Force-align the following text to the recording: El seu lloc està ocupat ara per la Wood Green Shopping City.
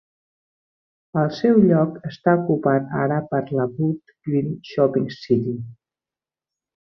El 1.23 1.27
seu 1.39 1.59
lloc 1.65 1.99
està 2.11 2.33
ocupat 2.39 2.95
ara 3.01 3.19
per 3.35 3.43
la 3.59 3.67
Wood 3.75 4.15
Green 4.31 4.49
Shopping 4.71 5.07
City. 5.19 5.55